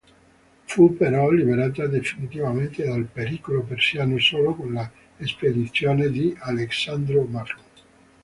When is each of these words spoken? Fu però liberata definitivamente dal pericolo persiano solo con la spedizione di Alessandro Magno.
Fu 0.65 0.97
però 0.97 1.29
liberata 1.29 1.85
definitivamente 1.85 2.83
dal 2.83 3.03
pericolo 3.05 3.61
persiano 3.61 4.17
solo 4.17 4.55
con 4.55 4.73
la 4.73 4.89
spedizione 5.25 6.09
di 6.09 6.35
Alessandro 6.39 7.21
Magno. 7.25 7.61